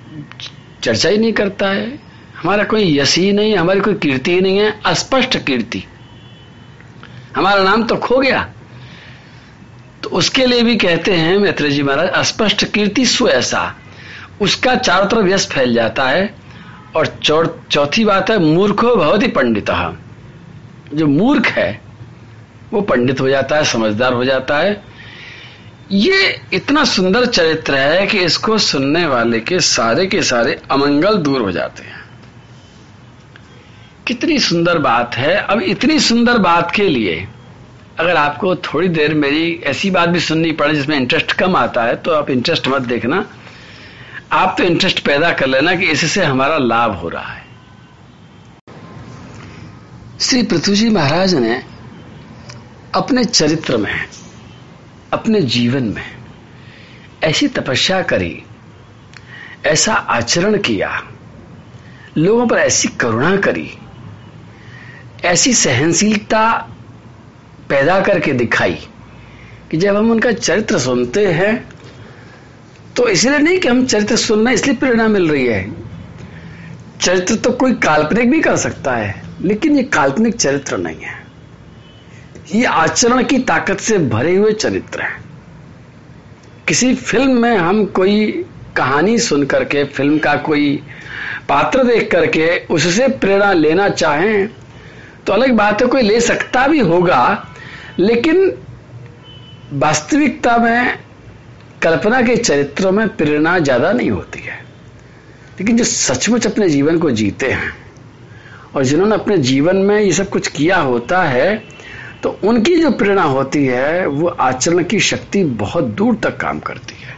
चर्चा 0.83 1.09
ही 1.09 1.17
नहीं 1.17 1.33
करता 1.33 1.69
है, 1.69 1.87
हमारा 2.41 2.63
कोई 2.63 2.97
यश 2.97 3.17
ही 3.17 3.31
नहीं, 3.33 3.55
हमारी 3.55 3.79
कोई 3.79 3.93
कीर्ति 3.93 4.31
ही 4.31 4.41
नहीं 4.41 4.57
है, 4.57 4.79
अस्पष्ट 4.85 5.37
कीर्ति। 5.37 5.83
हमारा 7.35 7.63
नाम 7.63 7.83
तो 7.83 7.95
खो 7.97 8.17
गया। 8.17 8.47
तो 10.03 10.09
उसके 10.09 10.45
लिए 10.45 10.61
भी 10.61 10.75
कहते 10.75 11.13
हैं 11.13 11.37
मैत्र 11.37 11.69
जी 11.69 11.83
महाराज, 11.83 12.09
अस्पष्ट 12.09 12.65
कीर्ति 12.65 13.05
स्वैसा 13.05 13.73
उसका 14.41 14.75
चारों 14.75 15.07
तरफ़ 15.07 15.27
यश 15.27 15.47
फैल 15.47 15.73
जाता 15.73 16.03
है, 16.03 16.33
और 16.95 17.07
चौथी 17.23 18.05
बात 18.05 18.29
है, 18.29 18.39
मूर्खो 18.39 19.15
ही 19.17 19.27
पंडित। 19.27 19.71
जो 20.93 21.07
मूर्ख 21.07 21.47
है 21.47 21.86
वो 22.73 22.81
पंडित 22.81 23.21
हो 23.21 23.29
जाता 23.29 23.55
है, 23.55 23.63
समझदार 23.63 24.13
हो 24.13 24.25
जाता 24.25 24.57
है। 24.57 24.83
ये 25.91 26.39
इतना 26.53 26.83
सुंदर 26.85 27.25
चरित्र 27.25 27.75
है 27.75 28.05
कि 28.07 28.19
इसको 28.19 28.57
सुनने 28.57 29.05
वाले 29.05 29.39
के 29.39 29.59
सारे 29.59 30.05
के 30.05 30.21
सारे 30.23 30.59
अमंगल 30.71 31.17
दूर 31.17 31.41
हो 31.41 31.51
जाते 31.51 31.83
हैं। 31.83 32.03
कितनी 34.07 34.39
सुंदर 34.39 34.77
बात 34.77 35.15
है। 35.15 35.35
अब 35.35 35.61
इतनी 35.61 35.99
सुंदर 35.99 36.37
बात 36.37 36.71
के 36.71 36.87
लिए 36.89 37.27
अगर 37.99 38.15
आपको 38.15 38.55
थोड़ी 38.55 38.87
देर 38.87 39.13
मेरी 39.13 39.53
ऐसी 39.65 39.91
बात 39.91 40.09
भी 40.09 40.19
सुननी 40.19 40.51
पड़े 40.51 40.73
जिसमें 40.73 40.95
इंटरेस्ट 40.97 41.31
कम 41.31 41.55
आता 41.55 41.83
है 41.83 41.95
तो 41.95 42.11
आप 42.11 42.29
इंटरेस्ट 42.29 42.67
मत 42.67 42.81
देखना। 42.81 43.25
आप 44.31 44.55
तो 44.57 44.63
इंटरेस्ट 44.63 44.99
पैदा 44.99 45.31
कर 45.31 45.47
लेना 45.47 45.75
कि 45.75 45.85
इससे 45.85 46.23
हमारा 46.23 46.57
लाभ 46.57 46.91
हो 46.91 47.09
रहा 47.09 47.33
है। 47.33 47.45
श्री 50.19 50.43
पृथ्वी 50.43 50.75
जी 50.75 50.89
महाराज 50.89 51.33
ने 51.35 51.61
अपने 52.95 53.23
चरित्र 53.25 53.77
में 53.77 54.07
अपने 55.13 55.41
जीवन 55.41 55.83
में 55.85 56.05
ऐसी 57.23 57.47
तपस्या 57.47 58.01
करी, 58.01 58.43
ऐसा 59.65 59.93
आचरण 59.93 60.57
किया, 60.57 60.89
लोगों 62.17 62.47
पर 62.47 62.57
ऐसी 62.57 62.87
करुणा 62.87 63.35
करी, 63.37 63.69
ऐसी 65.25 65.53
सहनशीलता 65.53 66.49
पैदा 67.69 67.99
करके 68.01 68.33
दिखाई 68.33 68.77
कि 69.71 69.77
जब 69.77 69.95
हम 69.95 70.11
उनका 70.11 70.31
चरित्र 70.31 70.79
सुनते 70.79 71.25
हैं 71.27 71.53
तो 72.95 73.07
इसलिए 73.09 73.37
नहीं 73.37 73.59
कि 73.59 73.67
हम 73.67 73.85
चरित्र 73.85 74.15
सुनना 74.15 74.51
इसलिए 74.51 74.75
प्रेरणा 74.75 75.07
मिल 75.07 75.29
रही 75.29 75.45
है। 75.45 75.63
चरित्र 77.01 77.35
तो 77.35 77.51
कोई 77.51 77.73
काल्पनिक 77.73 78.31
भी 78.31 78.41
कर 78.41 78.55
सकता 78.57 78.95
है, 78.95 79.23
लेकिन 79.41 79.77
ये 79.77 79.83
काल्पनिक 79.83 80.35
चरित्र 80.35 80.77
नहीं 80.77 81.01
है। 81.01 81.26
ये 82.47 82.65
आचरण 82.65 83.23
की 83.23 83.37
ताकत 83.39 83.79
से 83.79 83.97
भरे 83.99 84.35
हुए 84.35 84.51
चरित्र 84.53 85.01
है। 85.01 85.19
किसी 86.67 86.93
फ़िल्म 86.95 87.41
में 87.41 87.57
हम 87.57 87.83
कोई 87.85 88.45
कहानी 88.77 89.17
सुन 89.19 89.45
करके, 89.45 89.83
फ़िल्म 89.83 90.17
का 90.19 90.35
कोई 90.37 90.75
पात्र 91.49 91.83
देख 91.83 92.09
करके 92.11 92.47
उससे 92.65 93.07
प्रेरणा 93.09 93.51
लेना 93.53 93.89
चाहें 93.89 94.47
तो 95.25 95.33
अलग 95.33 95.51
बात 95.51 95.81
है, 95.81 95.87
कोई 95.87 96.01
ले 96.01 96.19
सकता 96.21 96.67
भी 96.67 96.79
होगा, 96.79 97.53
लेकिन 97.99 98.51
वास्तविकता 99.73 100.57
में, 100.57 100.99
कल्पना 101.81 102.21
के 102.21 102.35
चरित्रों 102.37 102.91
में 102.91 103.07
प्रेरणा 103.09 103.57
ज़्यादा 103.59 103.91
नहीं 103.91 104.09
होती 104.11 104.39
है। 104.39 104.59
लेकिन 105.59 105.77
जो 105.77 105.83
सचमुच 105.83 106.47
अपने 106.47 106.69
जीवन 106.69 106.97
को 106.99 107.11
जीते 107.11 107.51
हैं, 107.51 107.73
और 108.75 108.83
जिन्होंने 108.83 109.15
अपने 109.15 109.37
जीवन 109.39 109.77
में 109.77 109.99
ये 109.99 110.11
सब 110.11 110.29
कुछ 110.29 110.47
किया 110.47 110.77
होता 110.77 111.21
है 111.23 111.63
तो 112.23 112.29
उनकी 112.43 112.75
जो 112.75 112.91
प्रेरणा 112.91 113.23
होती 113.23 113.65
है, 113.65 114.05
वो 114.07 114.27
आचरण 114.27 114.83
की 114.83 114.99
शक्ति 115.01 115.43
बहुत 115.55 115.83
दूर 115.95 116.15
तक 116.15 116.37
काम 116.37 116.59
करती 116.59 116.95
है। 117.01 117.15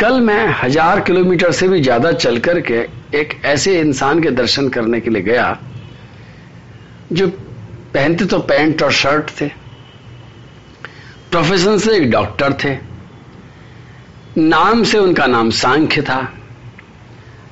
कल 0.00 0.20
मैं 0.20 0.46
हज़ार 0.54 1.00
किलोमीटर 1.00 1.52
से 1.52 1.68
भी 1.68 1.80
ज़्यादा 1.82 2.12
चल 2.14 2.38
करके 2.38 2.78
एक 3.14 3.40
ऐसे 3.44 3.78
इंसान 3.80 4.22
के 4.22 4.30
दर्शन 4.32 4.68
करने 4.68 5.00
के 5.00 5.10
लिए 5.10 5.22
गया, 5.22 5.58
जो 7.12 7.28
पहनते 7.94 8.24
तो 8.24 8.38
पैंट 8.40 8.82
और 8.82 8.92
शर्ट 8.92 9.30
थे। 9.40 9.48
प्रोफेशन 11.30 11.78
से 11.78 11.96
एक 11.96 12.10
डॉक्टर 12.10 12.52
थे। 12.64 12.76
नाम 14.38 14.82
से 14.84 14.98
उनका 14.98 15.26
नाम 15.26 15.50
सांख्य 15.52 16.02
था। 16.02 16.20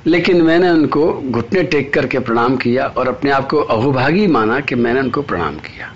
लेकिन 0.06 0.42
मैंने 0.42 0.70
उनको 0.70 1.12
घुटने 1.30 1.62
टेक 1.62 1.92
करके 1.94 2.18
प्रणाम 2.18 2.56
किया 2.56 2.86
और 2.86 3.08
अपने 3.08 3.30
आप 3.30 3.48
को 3.48 3.58
अहुभागी 3.58 4.26
माना 4.26 4.60
कि 4.60 4.75
मैंने 4.75 5.00
उनको 5.00 5.22
प्रणाम 5.22 5.56
किया। 5.56 5.92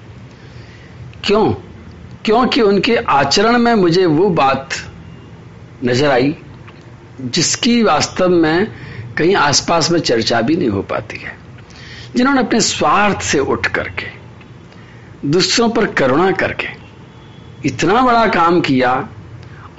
क्यों? 1.25 1.53
क्योंकि 2.25 2.61
उनके 2.61 2.97
आचरण 2.97 3.59
में 3.59 3.75
मुझे 3.75 4.07
वो 4.07 4.29
बात 4.31 4.69
नज़र 5.85 6.11
आई 6.11 6.37
जिसकी 7.21 7.83
वास्तव 7.83 8.29
में 8.29 8.67
कहीं 9.19 9.35
आसपास 9.35 9.91
में 9.91 10.01
चर्चा 10.01 10.41
भी 10.41 10.57
नहीं 10.57 10.69
हो 10.69 10.83
पाती 10.83 11.17
है। 11.17 11.37
जिन्होंने 12.17 12.41
अपने 12.41 12.61
स्वार्थ 12.61 13.21
से 13.21 13.39
उठ 13.39 13.67
करके, 13.67 14.07
दूसरों 15.29 15.69
पर 15.71 15.87
करुणा 15.87 16.31
करके 16.31 16.69
इतना 17.65 18.03
बड़ा 18.03 18.27
काम 18.27 18.61
किया 18.61 19.09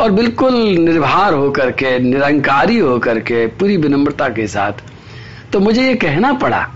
और 0.01 0.12
बिल्कुल 0.12 0.53
निर्भर 0.55 1.34
होकर 1.34 1.72
के, 1.72 2.00
निरंकारी 2.00 2.77
होकर 2.77 3.20
के, 3.20 3.48
पूरी 3.48 3.77
विनम्रता 3.77 4.29
के 4.29 4.48
साथ। 4.48 4.74
तो 5.53 5.60
मुझे 5.60 5.88
ये 5.88 5.96
कहना 5.96 6.34
पड़ा, 6.34 6.70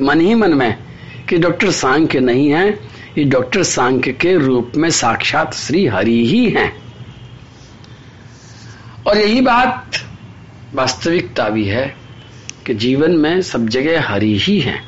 मन 0.00 0.20
ही 0.20 0.34
मन 0.34 0.54
में, 0.54 0.78
कि 1.28 1.38
डॉक्टर 1.38 1.70
सांख्य 1.70 2.20
नहीं 2.20 2.50
है, 2.50 2.70
ये 3.18 3.24
डॉक्टर 3.24 3.62
सांख्य 3.62 4.12
के 4.12 4.36
रूप 4.36 4.72
में 4.76 4.90
साक्षात 4.90 5.54
श्री 5.54 5.86
हरि 5.86 6.26
ही 6.26 6.48
हैं। 6.48 6.76
और 9.06 9.18
यही 9.18 9.40
बात 9.40 9.90
वास्तविकता 10.74 11.48
भी 11.48 11.64
है, 11.64 11.96
कि 12.66 12.74
जीवन 12.74 13.10
में 13.10 13.42
सब 13.42 13.68
जगह 13.68 14.08
हरि 14.08 14.38
ही 14.38 14.60
है। 14.60 14.82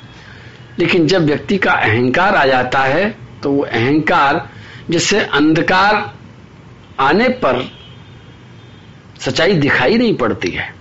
लेकिन 0.79 1.07
जब 1.07 1.25
व्यक्ति 1.25 1.59
का 1.59 1.73
अहंकार 1.73 2.35
आ 2.37 2.47
जाता 2.47 2.79
है 2.79 3.19
तो 3.43 3.53
वो 3.53 3.63
अहंकार, 3.63 4.49
जिससे 4.91 5.21
अंधकार 5.21 6.18
आने 7.01 7.29
पर 7.29 7.71
सच्चाई 9.21 9.53
दिखाई 9.53 9.97
नहीं 9.99 10.15
पड़ती 10.15 10.51
है। 10.51 10.75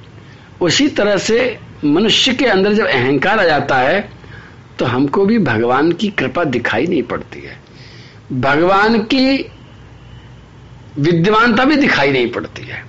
उसी 0.62 0.88
तरह 0.88 1.18
से 1.18 1.60
मनुष्य 1.86 2.34
के 2.34 2.46
अंदर 2.46 2.74
जब 2.74 2.86
अहंकार 2.86 3.40
आ 3.40 3.44
जाता 3.44 3.78
है 3.78 4.10
तो 4.80 4.86
हमको 4.86 5.26
भी 5.26 5.40
भगवान 5.40 5.92
की 5.92 6.08
कृपा 6.10 6.44
दिखाई 6.44 6.86
नहीं 6.88 7.04
पड़ती 7.04 7.42
है। 7.42 7.58
भगवान 8.32 9.00
की 9.00 9.52
विद्यमानता 11.00 11.66
भी 11.66 11.76
दिखाई 11.76 12.12
नहीं 12.12 12.30
पड़ती 12.30 12.62
है। 12.62 12.86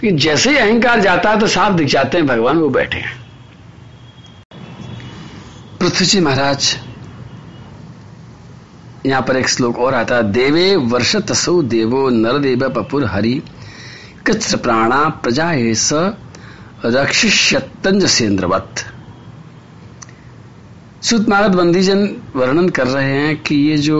कि 0.00 0.10
जैसे 0.10 0.50
ही 0.50 0.56
अहंकार 0.56 1.00
जाता 1.00 1.30
है 1.30 1.38
तो 1.40 1.46
साफ़ 1.46 1.72
दिख 1.72 1.88
जाते 1.88 2.18
हैं, 2.18 2.26
भगवान 2.26 2.56
वो 2.56 2.68
बैठे 2.68 2.98
हैं। 2.98 3.24
पृथ्वी 5.80 6.06
जी 6.06 6.20
महाराज 6.20 6.78
यहाँ 9.06 9.22
पर 9.22 9.36
एक 9.36 9.48
श्लोक 9.48 9.78
और 9.78 9.94
आता 9.94 10.16
है, 10.16 10.32
देवे 10.32 10.76
वर्ष 10.76 11.16
तसो 11.16 11.62
देवो 11.62 12.08
नर 12.10 12.38
देव 12.38 12.68
पपुर 12.68 13.04
हरि 13.04 13.42
कच्र 14.26 14.56
प्राणा 14.56 15.08
प्रजा 15.22 15.50
स 15.74 16.16
रक्षिष्यतंज 16.84 18.04
सुत 21.02 21.28
नारद 21.28 21.54
बंदीजन 21.54 22.08
वर्णन 22.36 22.68
कर 22.68 22.86
रहे 22.86 23.12
हैं 23.12 23.36
कि 23.42 23.54
ये 23.54 23.76
जो 23.76 23.98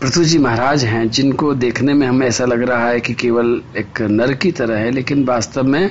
पृथ्वी 0.00 0.24
जी 0.24 0.38
महाराज 0.38 0.84
हैं, 0.84 1.08
जिनको 1.10 1.52
देखने 1.54 1.94
में 1.94 2.06
हमें 2.06 2.26
ऐसा 2.26 2.44
लग 2.44 2.62
रहा 2.62 2.88
है 2.88 3.00
कि 3.00 3.14
केवल 3.14 3.60
एक 3.76 4.00
नर 4.02 4.32
की 4.34 4.52
तरह 4.52 4.78
है, 4.78 4.90
लेकिन 4.90 5.24
वास्तव 5.24 5.62
में 5.62 5.90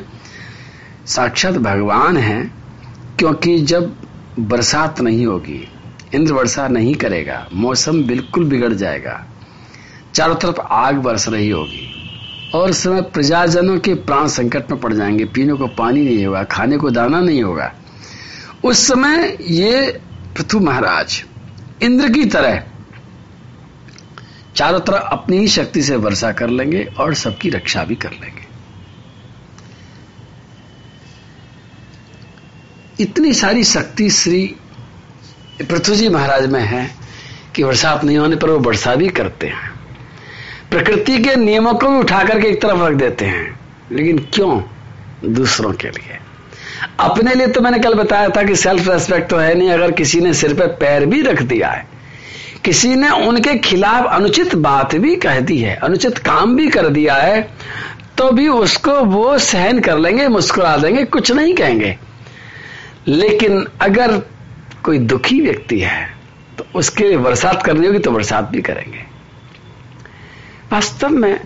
साक्षात 1.07 1.57
भगवान 1.57 2.17
हैं, 2.17 2.51
क्योंकि 3.19 3.60
जब 3.60 3.95
बरसात 4.39 5.01
नहीं 5.01 5.25
होगी 5.25 5.67
इंद्र 6.15 6.33
वर्षा 6.33 6.67
नहीं 6.67 6.95
करेगा, 6.95 7.49
मौसम 7.53 8.03
बिल्कुल 8.03 8.43
बिगड़ 8.43 8.73
जाएगा। 8.73 9.25
चारों 10.13 10.35
तरफ़ 10.35 10.59
आग 10.59 10.95
बरस 10.95 11.29
रही 11.29 11.49
होगी। 11.49 11.87
और 12.55 12.69
उस 12.69 12.83
समय 12.83 13.01
प्रजाजनों 13.01 13.79
के 13.79 13.93
प्राण 13.93 14.27
संकट 14.27 14.71
में 14.71 14.79
पड़ 14.79 14.93
जाएँगे, 14.93 15.25
पीने 15.25 15.53
को 15.53 15.67
पानी 15.67 16.01
नहीं 16.01 16.25
होगा, 16.25 16.43
खाने 16.43 16.77
को 16.77 16.89
दाना 16.89 17.19
नहीं 17.19 17.43
होगा। 17.43 17.73
उस 18.63 18.87
समय 18.87 19.37
ये 19.41 20.01
पृथु 20.37 20.59
महाराज 20.59 21.23
इंद्र 21.81 22.09
की 22.09 22.25
तरह 22.25 22.63
चारों 24.55 24.79
तरफ़ 24.79 25.03
अपनी 25.03 25.37
ही 25.37 25.47
शक्ति 25.47 25.83
से 25.83 25.95
वर्षा 25.95 26.31
कर 26.31 26.49
लेंगे 26.49 26.83
और 26.99 27.13
सबकी 27.13 27.49
रक्षा 27.49 27.83
भी 27.83 27.95
कर 27.95 28.11
लेंगे। 28.11 28.51
इतनी 33.03 33.33
सारी 33.33 33.63
शक्ति 33.63 34.09
श्री 34.09 34.55
पृथ्वी 35.61 35.95
जी 35.95 36.09
महाराज 36.09 36.45
में 36.45 36.61
है 36.61 36.89
कि 37.55 37.63
बरसात 37.63 38.03
नहीं 38.03 38.17
होने 38.17 38.35
पर 38.35 38.49
वो 38.49 38.59
वर्षा 38.59 38.95
भी 38.95 39.07
करते 39.09 39.47
हैं। 39.47 39.71
प्रकृति 40.71 41.17
के 41.19 41.35
नियमों 41.35 41.73
को 41.73 41.89
भी 41.89 41.97
उठा 41.97 42.23
करके 42.23 42.47
एक 42.47 42.61
तरफ़ 42.61 42.79
रख 42.79 42.93
देते 42.93 43.25
हैं। 43.25 43.59
लेकिन 43.91 44.17
क्यों? 44.33 44.61
दूसरों 45.25 45.71
के 45.73 45.87
लिए। 45.87 46.17
अपने 46.99 47.33
लिए 47.35 47.47
तो 47.47 47.61
मैंने 47.61 47.79
कल 47.79 47.93
बताया 47.93 48.29
था 48.29 48.43
कि 48.43 48.55
सेल्फ 48.55 48.87
रेस्पेक्ट 48.87 49.29
तो 49.29 49.37
है 49.37 49.53
नहीं, 49.55 49.69
अगर 49.69 49.91
किसी 49.91 50.19
ने 50.19 50.33
सिर 50.33 50.53
पे 50.53 50.65
पैर 50.67 51.05
भी 51.05 51.21
रख 51.21 51.41
दिया 51.41 51.69
है, 51.69 51.85
किसी 52.65 52.95
ने 52.95 53.09
उनके 53.09 53.57
खिलाफ 53.59 54.05
अनुचित 54.05 54.55
बात 54.55 54.95
भी 54.95 55.15
कह 55.15 55.39
दी 55.39 55.57
है, 55.57 55.75
अनुचित 55.75 56.17
काम 56.17 56.55
भी 56.55 56.67
कर 56.67 56.87
दिया 56.87 57.15
है 57.15 57.41
तो 58.17 58.31
भी 58.31 58.47
उसको 58.47 58.93
वो 58.93 59.37
सहन 59.37 59.79
कर 59.79 59.97
लेंगे, 59.97 60.27
मुस्कुरा 60.27 60.75
देंगे, 60.77 61.03
कुछ 61.05 61.31
नहीं 61.31 61.53
कहेंगे। 61.53 61.97
लेकिन 63.07 63.65
अगर 63.81 64.21
कोई 64.83 65.00
दुखी 65.00 65.39
व्यक्ति 65.41 65.79
है 65.79 66.09
तो 66.57 66.65
उसके 66.75 67.07
लिए 67.07 67.17
बरसात 67.19 67.63
करनी 67.63 67.88
होगी 67.88 68.00
तो 68.00 68.11
बरसात 68.11 68.50
भी 68.50 68.61
करेंगे। 68.61 69.05
वास्तव 70.71 71.09
में 71.09 71.39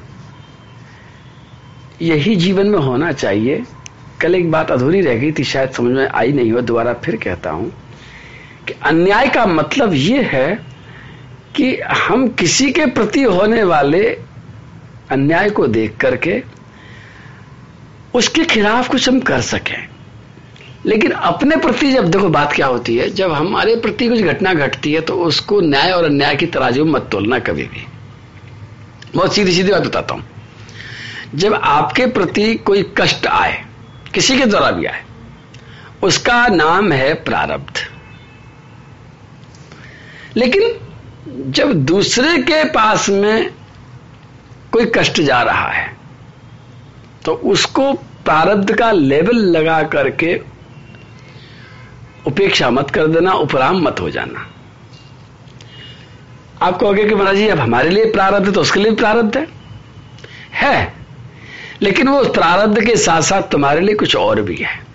यही 2.02 2.36
जीवन 2.36 2.68
में 2.68 2.80
होना 2.80 3.12
चाहिए। 3.12 3.64
कल 4.22 4.36
एक 4.36 4.52
बात 4.52 4.72
अधूरी 4.72 5.02
रह 5.02 5.16
गई 5.16 5.32
थी, 5.32 5.44
शायद 5.44 5.70
समझ 5.72 5.92
में 5.92 6.08
आई 6.08 6.32
नहीं 6.32 6.52
हो, 6.52 6.62
दोबारा 6.62 6.94
फिर 6.94 7.16
कहता 7.16 7.50
हूँ 7.50 7.72
कि 8.68 8.74
अन्याय 8.84 9.28
का 9.28 9.46
मतलब 9.46 9.94
यह 9.94 10.30
है 10.30 10.56
कि 11.56 11.76
हम 12.00 12.28
किसी 12.30 12.72
के 12.72 12.86
प्रति 12.86 13.24
होने 13.24 13.64
वाले 13.64 14.04
अन्याय 15.12 15.50
को 15.50 15.68
देख 15.68 15.98
करके 15.98 16.42
उसके 18.14 18.44
खिलाफ 18.46 18.90
कुछ 18.90 19.08
हम 19.10 19.20
कर 19.20 19.42
सकें। 19.42 19.95
लेकिन 20.86 21.12
अपने 21.12 21.56
प्रति 21.58 21.92
जब 21.92 22.10
देखो 22.12 22.30
बात 22.30 22.54
क्या 22.54 22.68
होती 22.68 22.96
है, 22.98 23.10
जब 23.10 23.32
हमारे 23.32 23.76
प्रति 23.76 24.08
कुछ 24.08 24.20
घटना 24.22 24.54
घटती 24.54 24.94
है 24.94 25.02
तो 25.02 25.16
उसको 25.22 25.60
न्याय 25.62 25.92
और 25.92 26.04
अन्याय 26.04 26.36
की 26.36 26.46
तराजू 26.48 26.86
मत 26.86 27.08
तोलना 27.12 27.40
कभी 27.40 27.64
भी। 27.64 27.86
बहुत 29.16 29.36
सीधी 29.36 29.52
सीधी 29.52 29.72
बात 29.72 29.82
बताता 29.82 30.16
हूँ। 30.16 30.24
जब 31.36 31.54
आपके 31.54 32.06
प्रति 32.08 32.54
कोई 32.58 32.84
कष्ट 32.98 33.28
आए, 33.28 33.64
किसी 34.14 34.38
के 34.38 34.46
द्वारा 34.46 34.72
भी 34.72 34.86
आए, 34.86 35.04
उसका 36.04 36.48
नाम 36.48 36.92
है 36.92 37.14
प्रारब्ध। 37.24 37.80
लेकिन 40.38 41.52
जब 41.52 41.74
दूसरे 41.86 42.38
के 42.44 42.64
पास 42.70 43.10
में 43.10 43.50
कोई 44.72 44.86
कष्ट 44.96 45.22
जा 45.22 45.42
रहा 45.42 45.70
है 45.70 45.94
तो 47.26 47.34
उसको 47.46 47.92
प्रारब्ध 48.26 48.74
का 48.74 48.92
लेवल 48.92 49.38
लगा 49.52 49.82
करके 49.86 50.34
उपेक्षा 52.28 52.70
मत 52.70 52.90
कर 52.90 53.08
देना, 53.08 53.32
उपराम 53.32 53.82
मत 53.82 54.00
हो 54.00 54.10
जाना। 54.10 54.52
आप 56.62 56.80
कहोगे 56.80 57.04
कि 57.04 57.16
महाराज 57.16 57.36
जी, 57.36 57.48
अब 57.48 57.60
हमारे 57.60 57.90
लिए 57.90 58.06
प्रारब्ध 58.06 58.54
तो 58.54 58.62
उसके 58.62 58.80
लिए 58.80 58.92
प्रारब्ध 58.92 59.38
है। 59.38 59.48
है। 60.54 60.94
लेकिन 61.82 62.08
वो 62.08 62.24
प्रारब्ध 62.24 62.86
के 62.86 62.96
साथ 62.96 63.22
साथ 63.22 63.42
तुम्हारे 63.42 63.82
लिए 63.82 63.96
कुछ 63.96 64.16
और 64.16 64.42
भी 64.42 64.56
है। 64.56 64.86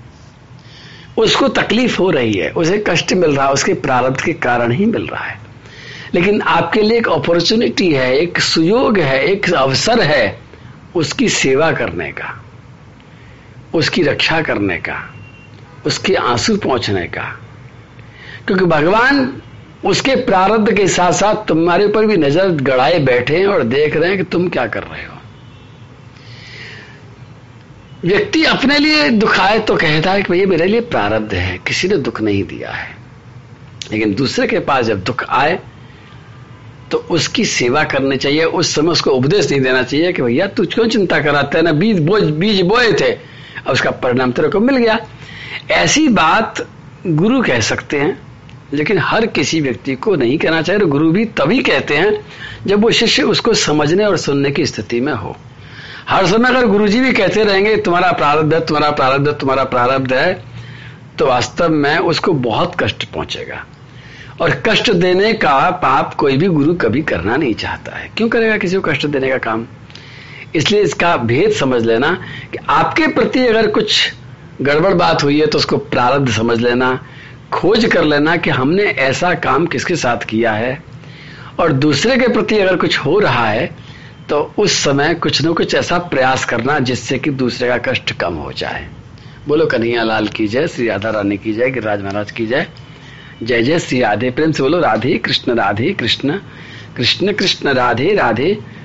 उसको 1.16 1.49
तकलीफ़ 1.49 1.99
हो 1.99 2.10
रही 2.10 2.32
है, 2.32 2.50
उसे 2.50 2.84
कष्ट 2.87 3.12
मिल 3.12 3.37
रहा 3.37 3.46
है 3.46 3.52
उसके 3.52 3.75
प्रारब्ध 3.75 4.20
के 4.20 4.32
कारण 4.32 4.72
ही 4.72 4.87
मिल 4.87 5.06
रहा 5.06 5.25
है। 5.25 5.40
लेकिन 6.14 6.42
आपके 6.42 6.82
लिए 6.82 6.99
एक 6.99 7.08
अपॉर्चुनिटी 7.08 7.92
है, 7.92 8.16
एक 8.16 8.40
सुयोग 8.40 8.99
है, 8.99 9.25
एक 9.25 9.52
अवसर 9.52 10.00
है 10.00 10.40
उसकी 10.94 11.28
सेवा 11.28 11.72
करने 11.72 12.12
का, 12.12 12.44
उसकी 13.75 14.02
रक्षा 14.02 14.42
करने 14.42 14.76
का। 14.76 15.14
उसके 15.87 16.14
आँसू 16.14 16.56
पहुँचने 16.56 17.06
का। 17.08 17.25
क्योंकि 18.46 18.64
भगवान 18.64 19.40
उसके 19.84 20.14
प्रारब्ध 20.16 20.72
के 20.76 20.87
साथ 20.88 21.12
साथ 21.12 21.46
तुम्हारे 21.49 21.84
ऊपर 21.84 22.06
भी 22.06 22.16
नज़र 22.16 22.49
गड़ाए 22.62 22.99
बैठे 22.99 23.38
हैं 23.38 23.46
और 23.46 23.62
देख 23.64 23.96
रहे 23.96 24.08
हैं 24.08 24.18
कि 24.18 24.25
तुम 24.25 24.49
क्या 24.49 24.66
कर 24.66 24.82
रहे 24.82 25.04
हो। 25.04 25.18
व्यक्ति 28.04 28.44
अपने 28.44 28.78
लिए 28.78 29.08
दुखाए 29.10 29.58
तो 29.58 29.76
कहता 29.76 30.12
है 30.12 30.22
कि 30.22 30.32
भैया 30.32 30.46
मेरे 30.46 30.66
लिए 30.66 30.80
प्रारब्ध 30.82 31.34
है, 31.34 31.58
किसी 31.58 31.88
ने 31.88 31.96
दुख 31.99 32.20
नहीं 32.20 32.44
दिया 32.44 32.70
है। 32.70 32.96
लेकिन 33.92 34.14
दूसरे 34.14 34.46
के 34.46 34.58
पास 34.60 34.84
जब 34.87 35.02
दुख 35.04 35.25
आए 35.25 35.58
तो 36.90 36.99
उसकी 37.10 37.44
सेवा 37.44 37.82
करनी 37.84 38.16
चाहिए, 38.16 38.44
उस 38.44 38.75
समय 38.75 38.90
उसको 38.90 39.10
उपदेश 39.10 39.50
नहीं 39.50 39.60
देना 39.60 39.82
चाहिए 39.82 40.12
कि 40.12 40.22
भैया 40.22 40.46
तू 40.46 40.64
क्यों 40.66 40.87
चिंता 40.88 41.20
कराते 41.20 41.58
है? 41.58 41.64
ना 41.64 41.72
बीज 41.72 41.99
बोझ 42.00 42.22
बीज 42.22 42.60
बोए 42.62 42.92
थे। 42.92 43.12
और 43.67 43.73
उसका 43.73 43.90
परिणाम 43.90 44.33
तेरे 44.33 44.49
को 44.49 44.61
मिल 44.61 44.76
गया। 44.76 44.99
ऐसी 45.71 46.09
बात 46.09 46.67
गुरु 47.07 47.43
कह 47.43 47.61
सकते 47.61 48.00
हैं, 48.00 48.19
लेकिन 48.73 48.99
हर 48.99 49.26
किसी 49.26 49.61
व्यक्ति 49.61 49.95
को 49.95 50.14
नहीं 50.17 50.38
कहना 50.38 50.62
चाहिए। 50.62 50.87
गुरु 50.87 51.11
भी 51.12 51.25
तभी 51.25 51.62
कहते 51.62 51.97
हैं 51.97 52.21
जब 52.67 52.83
वो 52.83 52.90
शिष्य 52.90 53.23
उसको 53.23 53.55
समझने 53.55 54.05
और 54.05 54.17
सुनने 54.17 54.50
की 54.50 54.67
स्थिति 54.67 55.00
में 55.00 55.12
हो। 55.12 55.37
हर 56.09 56.26
समय 56.26 56.49
अगर 56.49 56.67
गुरुजी 56.67 57.00
भी 57.00 57.12
कहते 57.12 57.45
रहेंगे, 57.45 57.76
तुम्हारा 57.76 58.12
प्रारब्ध 58.12 58.55
है, 58.55 58.61
तुम्हारा 58.61 58.90
प्रारब्ध 58.90 59.29
है, 59.29 59.38
तुम्हारा 59.38 59.64
प्रारब्ध 59.64 60.12
है 60.12 60.43
तो 61.19 61.26
वास्तव 61.26 61.69
में 61.69 61.99
उसको 61.99 62.33
बहुत 62.33 62.75
कष्ट 62.81 63.05
पहुंचेगा। 63.05 63.64
और 64.40 64.50
कष्ट 64.67 64.90
देने 64.90 65.33
का 65.33 65.71
पाप 65.83 66.14
कोई 66.14 66.37
भी 66.37 66.47
गुरु 66.47 66.75
कभी 66.75 67.02
करना 67.02 67.37
नहीं 67.37 67.55
चाहता 67.55 67.97
है। 67.97 68.11
क्यों 68.17 68.29
करेगा 68.29 68.57
किसी 68.57 68.76
को 68.76 68.83
कष्ट 68.83 69.07
देने 69.07 69.29
का 69.29 69.38
काम? 69.38 69.67
इसलिए 70.57 70.83
इसका 70.83 71.16
भेद 71.16 71.52
समझ 71.52 71.83
लेना 71.85 72.12
कि 72.52 72.59
आपके 72.71 73.07
प्रति 73.07 73.47
अगर 73.47 73.66
कुछ 73.71 74.12
गड़बड़ 74.62 74.92
बात 74.95 75.23
हुई 75.23 75.40
है 75.40 75.47
तो 75.47 75.59
उसको 75.59 75.76
प्रारब्ध 75.76 76.30
समझ 76.33 76.59
लेना, 76.61 76.99
खोज 77.52 77.85
कर 77.85 78.04
लेना 78.04 78.37
कि 78.37 78.50
हमने 78.50 78.83
ऐसा 78.83 79.35
काम 79.37 79.66
किसके 79.66 79.97
साथ 79.97 80.25
किया 80.25 80.52
है। 80.52 80.83
और 81.61 81.73
दूसरे 81.75 82.16
के 82.16 82.28
प्रति 82.28 82.59
अगर 82.59 82.76
कुछ 82.76 82.99
हो 82.99 83.19
रहा 83.19 83.47
है 83.47 83.66
तो 84.28 84.40
उस 84.59 84.73
समय 84.85 85.14
कुछ 85.14 85.42
न 85.45 85.52
कुछ 85.52 85.75
ऐसा 85.75 85.99
प्रयास 86.11 86.45
करना 86.45 86.78
जिससे 86.80 87.19
कि 87.19 87.30
दूसरे 87.33 87.69
का 87.69 87.76
कष्ट 87.83 88.12
कम 88.12 88.35
हो 88.35 88.52
जाए। 88.52 88.87
बोलो, 89.49 89.66
कन्हैया 89.66 90.02
लाल 90.02 90.28
की 90.28 90.47
जय, 90.49 90.66
श्री 90.69 90.87
राधा 90.88 91.11
रानी 91.11 91.37
की 91.37 91.52
जय, 91.52 91.71
गिरिराज 91.71 92.02
महाराज 92.02 92.30
की 92.30 92.47
जय। 92.47 92.66
जय 93.42 93.62
जय 93.62 93.78
श्री 93.78 94.00
राधे, 94.00 94.30
प्रेम 94.30 94.52
से 94.52 94.62
बोलो, 94.62 94.78
राधे 94.80 95.14
कृष्ण 95.18 95.55
राधे 95.55 95.92
कृष्ण 95.92 96.38
कृष्ण 96.96 97.33
कृष्ण, 97.33 97.72
राधे 97.72 98.14
राधे। 98.14 98.59